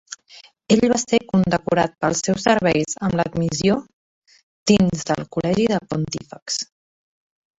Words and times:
Ell 0.75 0.79
va 0.91 0.95
ser 1.01 1.17
condecorat 1.31 1.91
pels 2.05 2.23
seus 2.27 2.45
serveis 2.47 2.97
amb 3.09 3.19
l'admissió 3.19 3.77
dins 4.73 5.05
el 5.17 5.23
col·legi 5.37 5.69
de 5.75 5.79
pontífexs. 5.93 6.61